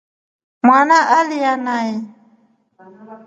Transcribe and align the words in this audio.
Mwana 0.65 0.97
alya 1.17 1.51
nai. 1.65 1.91